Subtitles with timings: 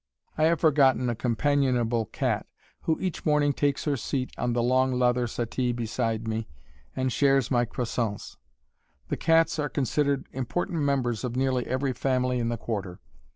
[0.35, 2.47] I have forgotten a companionable cat
[2.85, 6.47] who each morning takes her seat on the long leather settee beside me
[6.95, 8.37] and shares my crescents.
[9.09, 12.99] The cats are considered important members of nearly every family in the Quarter.